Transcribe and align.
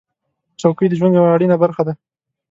چوکۍ 0.59 0.85
د 0.89 0.93
ژوند 0.99 1.15
یوه 1.17 1.33
اړینه 1.35 1.55
برخه 1.63 1.81
ده. 1.87 1.93